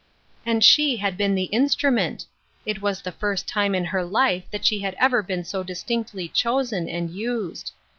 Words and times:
And 0.47 0.63
she 0.63 0.97
had 0.97 1.15
been 1.15 1.35
the 1.35 1.43
instrument! 1.43 2.25
It 2.65 2.81
was 2.81 3.03
the 3.03 3.11
first 3.11 3.47
time 3.47 3.75
in 3.75 3.85
her 3.85 4.03
life 4.03 4.45
that 4.49 4.65
she 4.65 4.79
had 4.79 4.95
ever 4.99 5.21
been 5.21 5.43
so 5.43 5.61
distinctly 5.61 6.27
chosen 6.27 6.89
and 6.89 7.11
used. 7.11 7.71